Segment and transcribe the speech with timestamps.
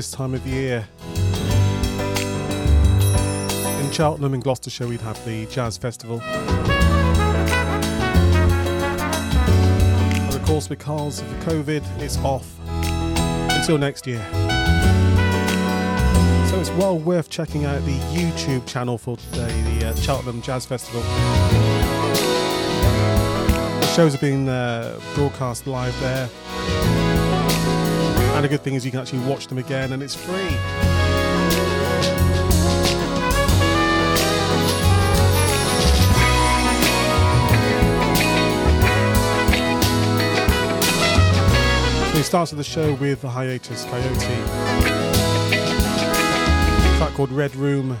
[0.00, 0.88] this time of year.
[3.84, 6.22] In Cheltenham and Gloucestershire, we'd have the Jazz Festival.
[10.24, 12.48] But of course, because of the COVID, it's off
[13.50, 14.26] until next year.
[16.48, 20.64] So it's well worth checking out the YouTube channel for today, the uh, Cheltenham Jazz
[20.64, 21.02] Festival.
[23.82, 27.09] The shows are being uh, broadcast live there.
[28.40, 30.32] And the good thing is you can actually watch them again and it's free.
[42.16, 44.40] We started the show with the Hiatus Kaiyote.
[46.94, 47.94] A track called Red Room.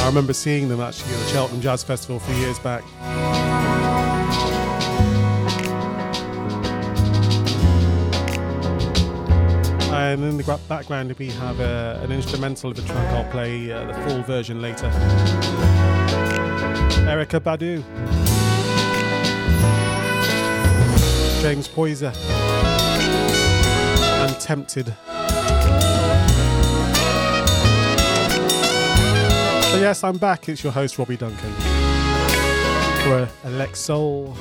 [0.00, 2.82] I remember seeing them actually at the Cheltenham Jazz Festival a few years back.
[10.12, 13.12] And in the background, we have uh, an instrumental of a track.
[13.12, 14.88] I'll play uh, the full version later.
[17.10, 17.82] Erykah Badu,
[21.42, 22.14] James Poyser,
[24.22, 24.86] and Tempted.
[29.70, 30.48] So yes, I'm back.
[30.48, 31.52] It's your host Robbie Duncan
[33.02, 34.36] for Elect Soul.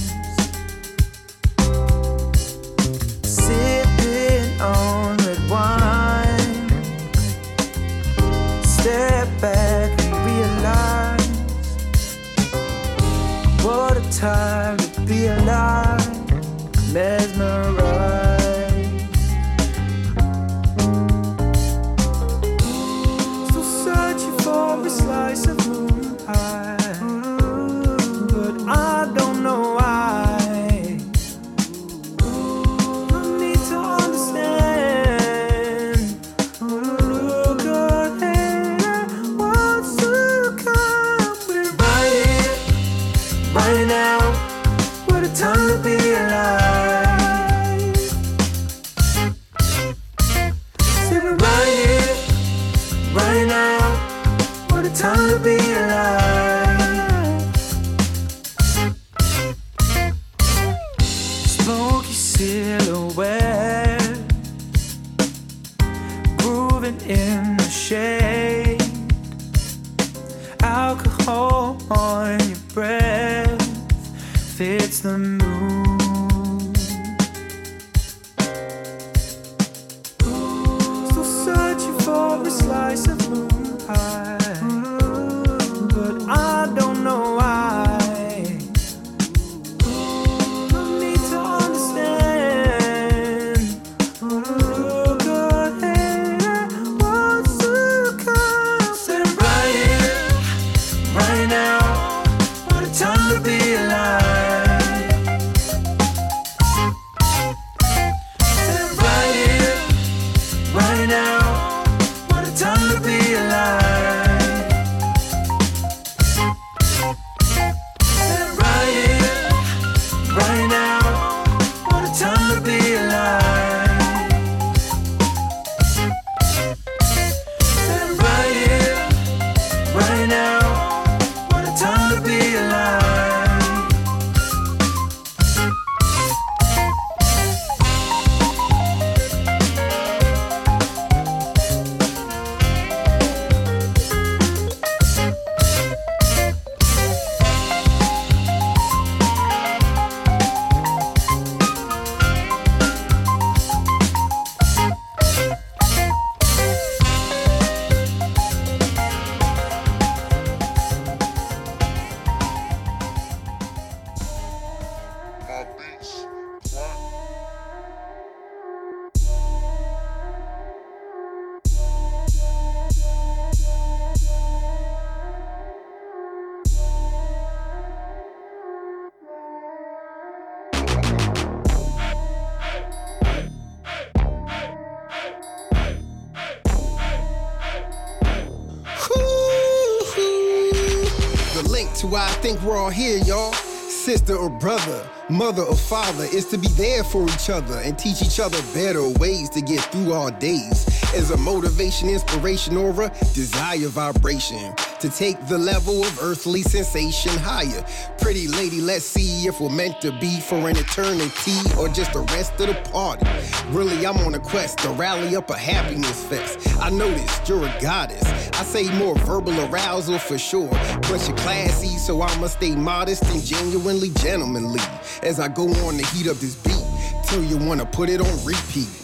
[192.92, 193.54] here, y'all.
[193.54, 198.22] Sister or brother, mother or father is to be there for each other and teach
[198.22, 200.83] each other better ways to get through our days.
[201.16, 207.32] As a motivation, inspiration, or a desire vibration to take the level of earthly sensation
[207.38, 207.86] higher.
[208.20, 212.22] Pretty lady, let's see if we're meant to be for an eternity or just the
[212.32, 213.28] rest of the party.
[213.70, 216.68] Really, I'm on a quest to rally up a happiness fest.
[216.80, 218.24] I noticed you're a goddess.
[218.54, 223.44] I say more verbal arousal for sure, but you're classy, so I'ma stay modest and
[223.44, 224.82] genuinely gentlemanly
[225.22, 226.84] as I go on to heat up this beat
[227.26, 229.03] till you wanna put it on repeat.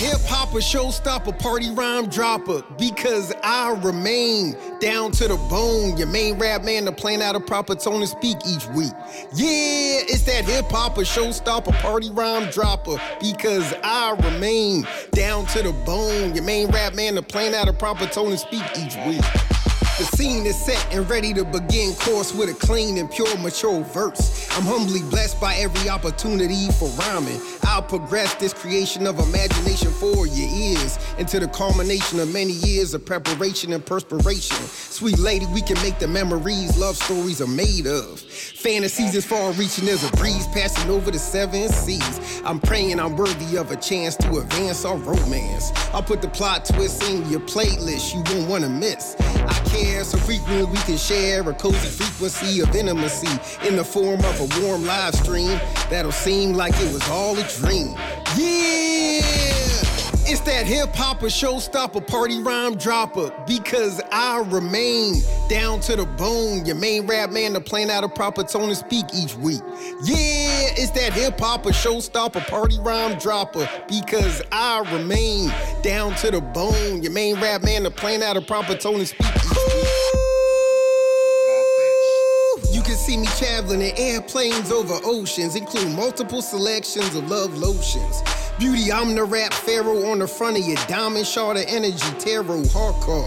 [0.00, 2.64] Hip hop a showstopper, party rhyme dropper.
[2.78, 5.98] Because I remain down to the bone.
[5.98, 8.94] Your main rap man to plan out a proper tone and speak each week.
[9.34, 12.96] Yeah, it's that hip hop a showstopper, party rhyme dropper.
[13.20, 16.34] Because I remain down to the bone.
[16.34, 19.20] Your main rap man to plan out a proper tone and speak each week.
[20.00, 23.84] The scene is set and ready to begin course with a clean and pure, mature
[23.84, 24.48] verse.
[24.56, 27.38] I'm humbly blessed by every opportunity for rhyming.
[27.64, 32.94] I'll progress this creation of imagination for your ears into the culmination of many years
[32.94, 34.56] of preparation and perspiration.
[34.56, 38.20] Sweet lady, we can make the memories love stories are made of.
[38.20, 42.40] Fantasies as far reaching as a breeze passing over the seven seas.
[42.46, 45.72] I'm praying I'm worthy of a chance to advance our romance.
[45.92, 49.14] I'll put the plot twist in your playlist you won't wanna miss.
[49.20, 53.28] I care so frequently we can share a cozy frequency of intimacy
[53.66, 57.42] in the form of a warm live stream that'll seem like it was all a
[57.58, 57.96] dream.
[58.36, 59.59] Yeah!
[60.30, 63.34] It's that hip hopper, showstopper, party rhyme dropper.
[63.48, 65.14] Because I remain
[65.48, 66.64] down to the bone.
[66.64, 69.60] Your main rap man to plan out a proper tone and speak each week.
[70.04, 73.68] Yeah, it's that hip hopper, showstopper, party rhyme dropper.
[73.88, 77.02] Because I remain down to the bone.
[77.02, 79.52] Your main rap man to plan out a proper tone and speak each week.
[82.72, 88.22] You can see me traveling in airplanes over oceans, include multiple selections of love lotions.
[88.60, 92.64] Beauty, I'm the rap pharaoh on the front of your diamond shard of energy, tarot,
[92.64, 93.26] hardcore.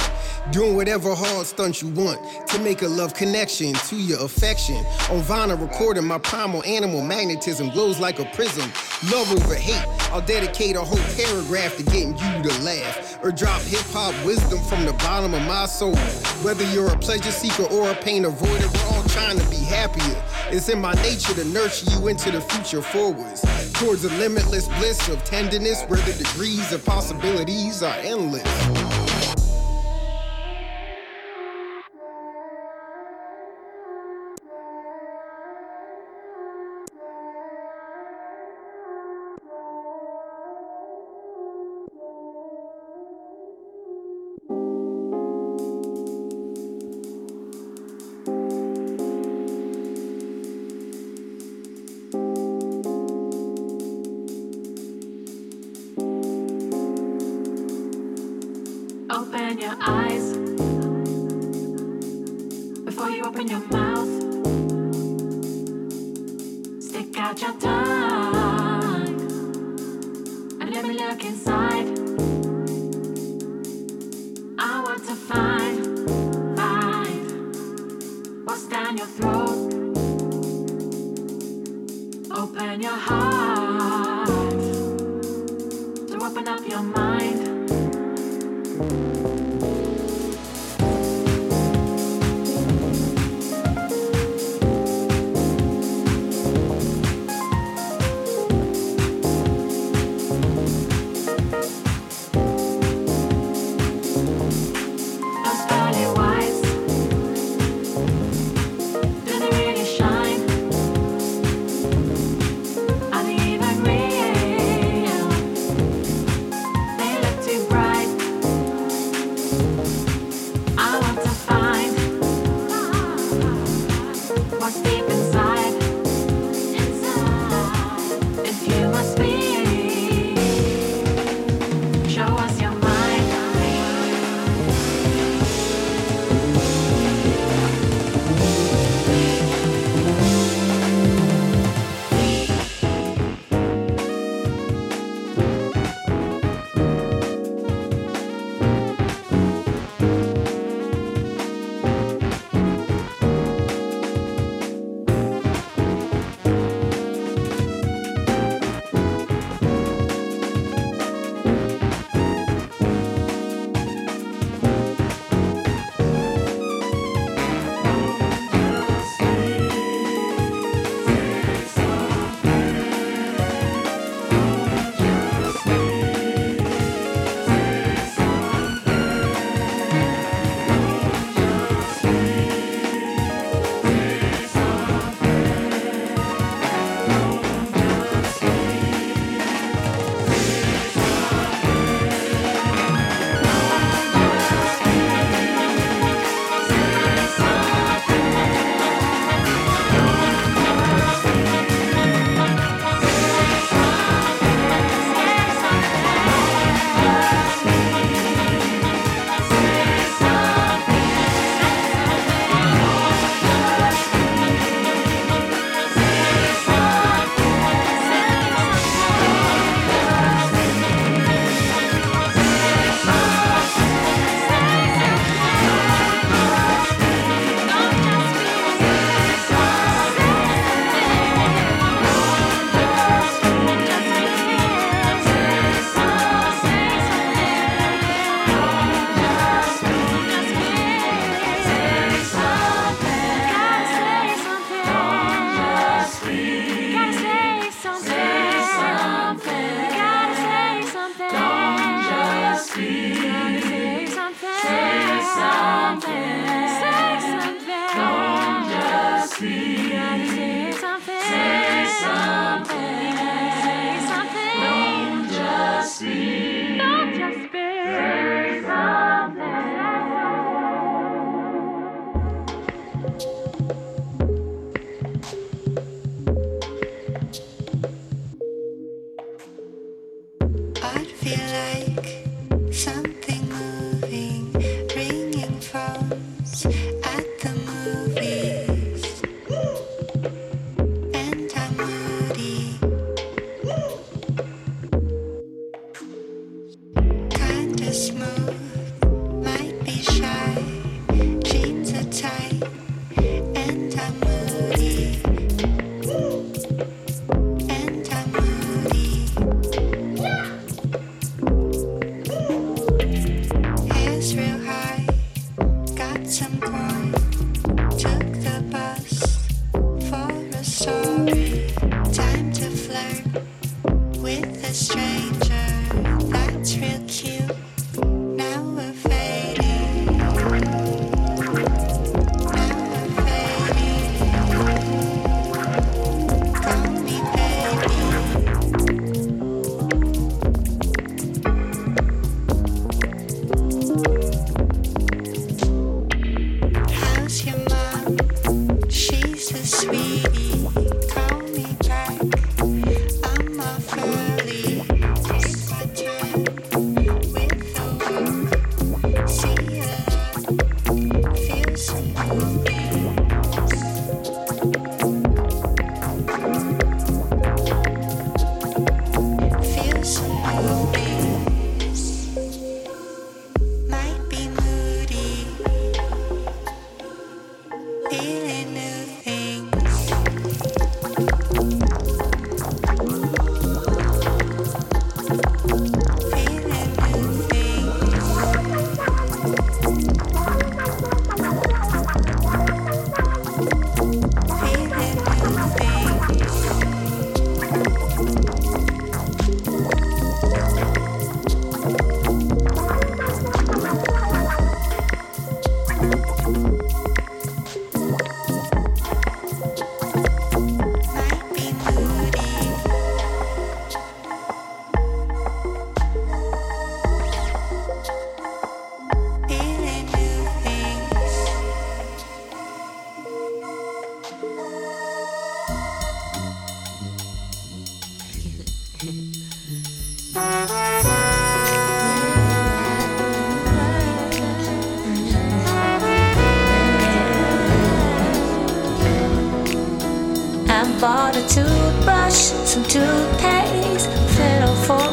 [0.52, 4.76] Doing whatever hard stunt you want to make a love connection to your affection.
[5.10, 8.72] On vinyl, recording my primal animal magnetism glows like a prism.
[9.12, 13.64] Love over hate, I'll dedicate a whole paragraph to getting you to laugh or drop
[13.64, 15.96] hip hop wisdom from the bottom of my soul.
[16.44, 20.24] Whether you're a pleasure seeker or a pain avoider, we're all trying to be happier.
[20.52, 23.44] It's in my nature to nurture you into the future forwards
[23.84, 28.73] towards a limitless bliss of tenderness where the degrees of possibilities are endless.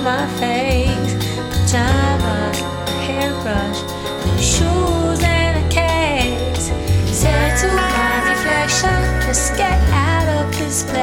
[0.02, 1.14] my face.
[1.50, 2.52] pajama,
[3.04, 3.82] hairbrush,
[4.24, 6.70] new shoes, and a case.
[7.12, 11.00] Said to my reflection, just get out of this place.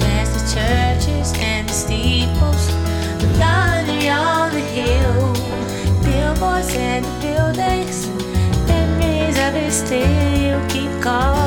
[0.00, 2.66] Where's the churches and the steeples?
[3.20, 5.32] The laundry on the hill.
[6.02, 8.06] Billboards and the buildings.
[8.68, 11.37] Memories of it still keep calling.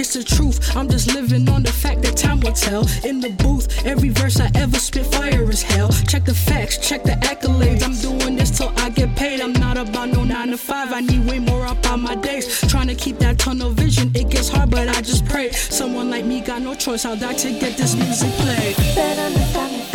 [0.00, 2.88] It's the truth, I'm just living on the fact that time will tell.
[3.04, 5.90] In the booth, every verse I ever spit fire is hell.
[6.08, 7.82] Check the facts, check the accolades.
[7.84, 9.42] I'm doing this till I get paid.
[9.42, 12.62] I'm not about no nine to five, I need way more up on my days.
[12.62, 15.50] Trying to keep that tunnel vision, it gets hard, but I just pray.
[15.52, 18.76] Someone like me got no choice, I'll die to get this music played.
[18.94, 19.89] Better understand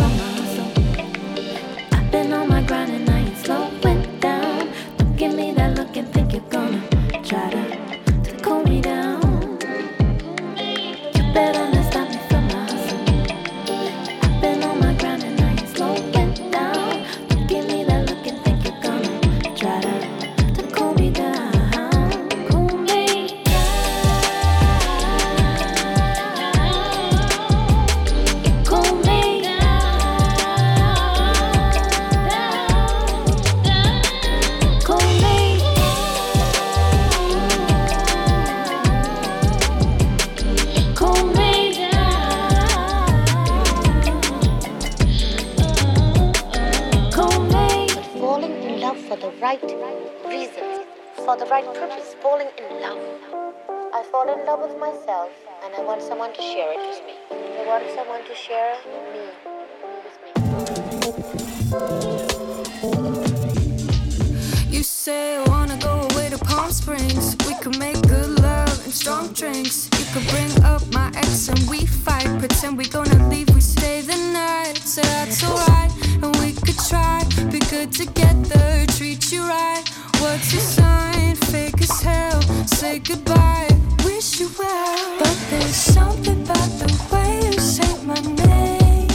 [66.66, 67.36] Palm Springs.
[67.46, 69.88] We could make good love and strong drinks.
[69.96, 72.26] You could bring up my ex and we fight.
[72.40, 74.76] Pretend we gonna leave, we stay the night.
[74.78, 77.22] Say that's alright, and we could try.
[77.52, 79.84] Be good together, treat you right.
[80.18, 81.36] What's your sign?
[81.52, 82.42] Fake as hell.
[82.66, 83.68] Say goodbye,
[84.04, 85.18] wish you well.
[85.20, 89.06] But there's something about the way you say my name.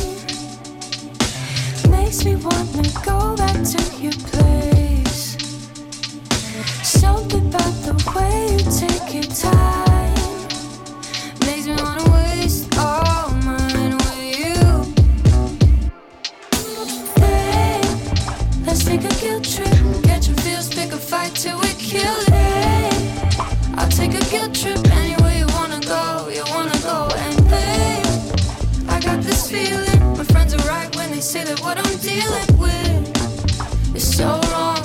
[1.91, 4.70] Makes me wanna go back to your place.
[31.31, 34.80] Say that what I'm dealing with is so wrong,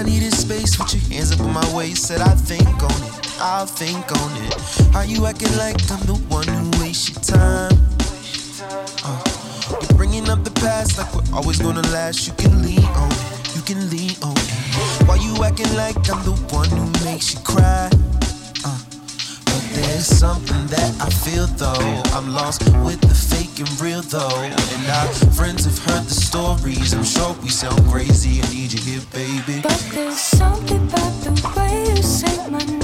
[0.00, 2.06] I needed space with your hands up on my waist.
[2.06, 4.54] Said I think on it, I'll think on it.
[4.94, 7.76] How you acting like I'm the one who wastes your time?
[9.04, 9.22] Uh,
[9.82, 12.26] you're bringing up the past like we're always gonna last.
[12.26, 15.06] You can lean on it, you can lean on it.
[15.06, 17.90] Why you acting like I'm the one who makes you cry?
[19.72, 22.02] There's something that I feel though.
[22.16, 24.40] I'm lost with the fake and real though.
[24.40, 26.92] And our friends have heard the stories.
[26.92, 28.42] I'm sure we sound crazy.
[28.42, 29.60] I need you here, baby.
[29.62, 32.79] But there's something about the way you say my name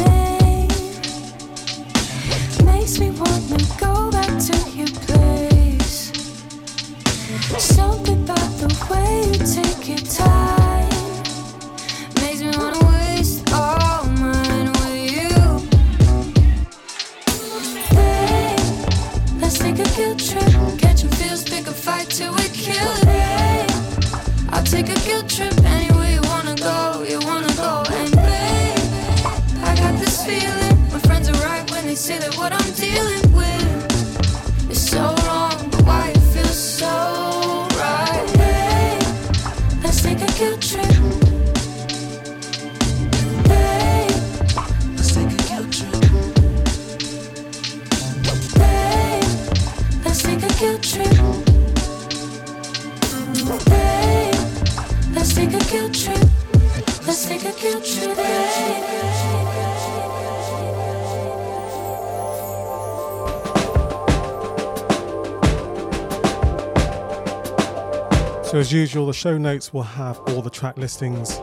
[68.96, 71.36] usual, the show notes will have all the track listings.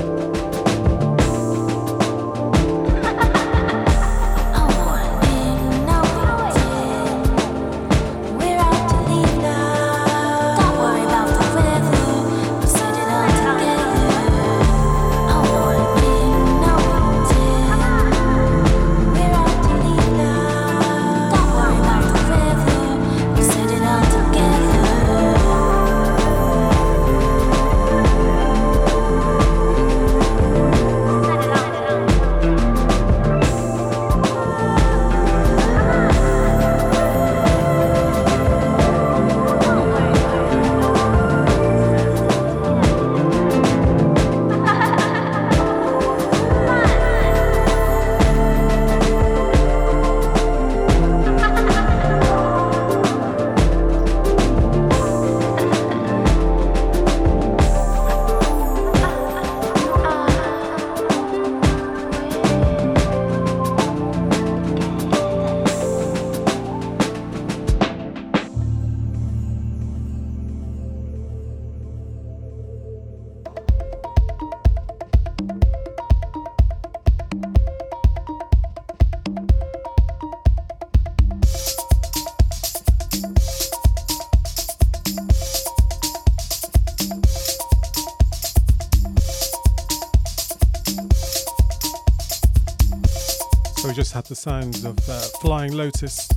[93.96, 96.28] just had the sounds of uh, Flying Lotus.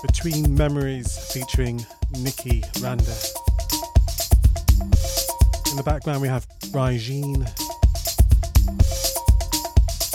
[0.00, 1.80] Between Memories featuring
[2.12, 3.16] Niki Randa.
[5.72, 7.48] In the background we have Brijean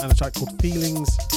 [0.02, 1.27] and a track called Feelings.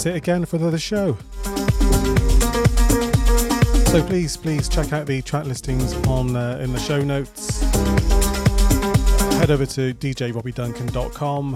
[0.00, 1.18] That's it again for the show.
[3.90, 7.60] So please, please check out the track listings on uh, in the show notes.
[9.40, 11.52] Head over to djrobbieduncan.com.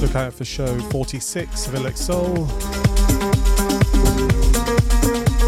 [0.00, 2.48] Look out for show 46 of Elect Soul.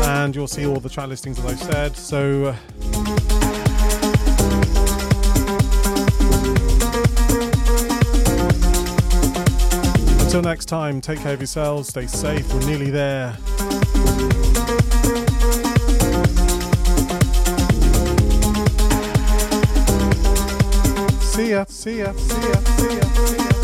[0.04, 1.96] And you'll see all the track listings as I said.
[1.96, 3.35] So uh,
[10.36, 13.34] Until next time, take care of yourselves, stay safe, we're nearly there.
[21.22, 23.55] See ya, see ya, see ya, see ya, see ya.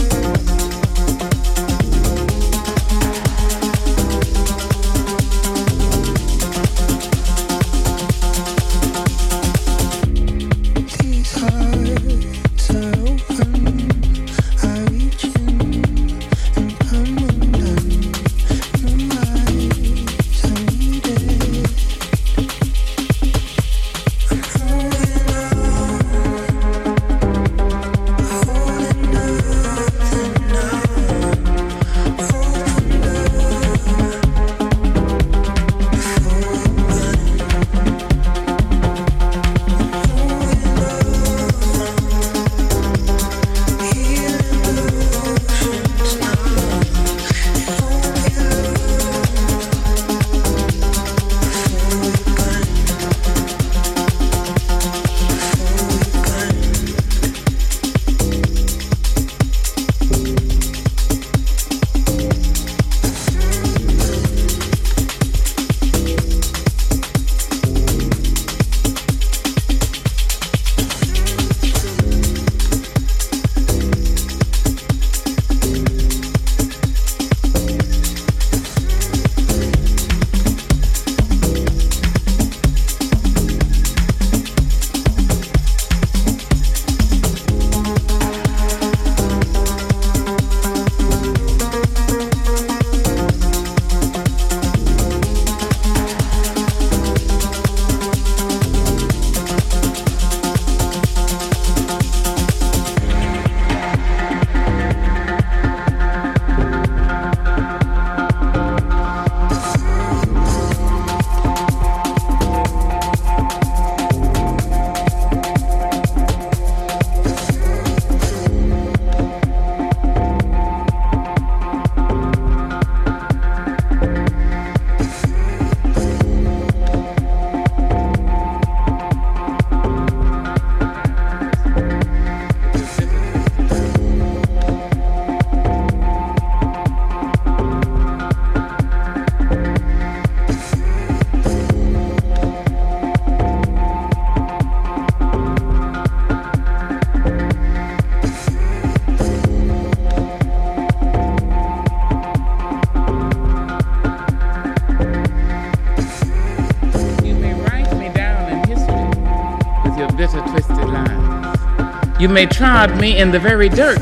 [162.23, 163.99] You may trod me in the very dirt,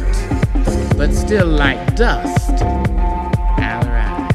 [0.99, 2.63] but still like dust.
[3.59, 4.29] Alright.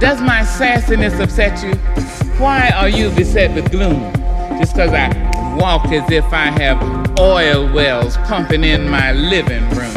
[0.00, 1.74] Does my sassiness upset you?
[2.40, 4.10] Why are you beset with gloom?
[4.58, 5.08] Just because I
[5.58, 6.80] walk as if I have
[7.20, 9.92] oil wells pumping in my living room.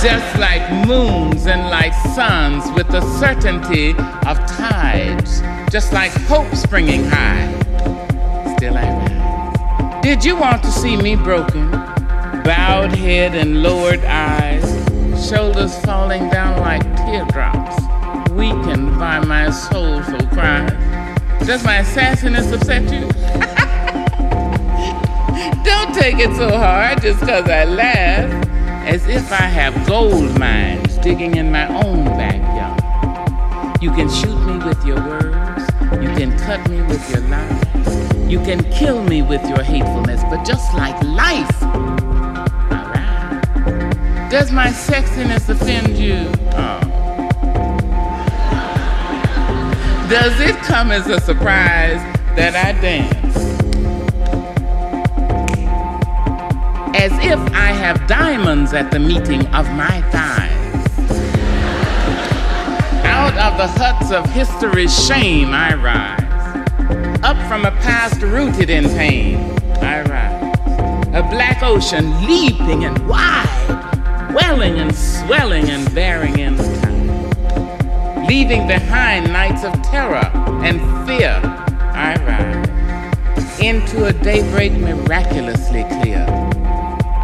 [0.00, 3.90] Just like moons and like suns with the certainty
[4.24, 5.40] of tides,
[5.72, 7.52] just like hope springing high.
[8.56, 9.07] Still I rise.
[10.08, 11.70] Did you want to see me broken?
[11.70, 14.64] Bowed head and lowered eyes,
[15.28, 17.78] shoulders falling down like teardrops,
[18.30, 20.72] weakened by my soulful cries.
[21.46, 23.00] Does my sassiness upset you?
[25.62, 28.30] Don't take it so hard just cause I laugh,
[28.88, 33.82] as if I have gold mines digging in my own backyard.
[33.82, 35.70] You can shoot me with your words,
[36.02, 37.67] you can cut me with your lies.
[38.28, 41.48] You can kill me with your hatefulness, but just like life.
[44.30, 46.30] Does my sexiness offend you?
[46.52, 46.80] Oh.
[50.10, 52.02] Does it come as a surprise
[52.36, 53.36] that I dance?
[56.94, 60.52] As if I have diamonds at the meeting of my thighs.
[63.06, 66.17] Out of the huts of history's shame I rise
[67.28, 69.36] up from a past rooted in pain.
[69.82, 70.54] I rise.
[71.08, 78.26] A black ocean leaping and wide, welling and swelling and bearing in time.
[78.26, 80.24] Leaving behind nights of terror
[80.64, 81.38] and fear,
[81.92, 86.24] I rise into a daybreak miraculously clear.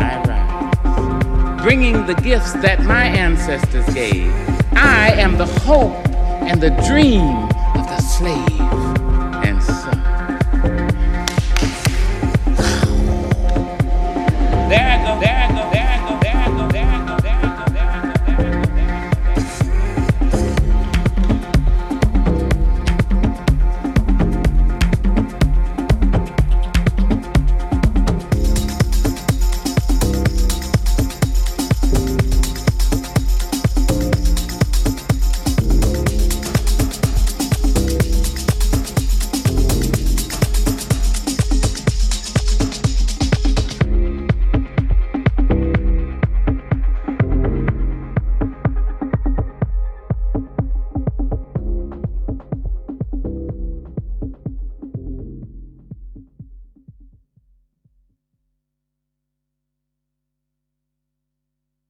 [0.01, 4.31] I rise, bringing the gifts that my ancestors gave.
[4.77, 5.97] I am the hope
[6.45, 8.64] and the dream of the slave.
[14.75, 15.04] There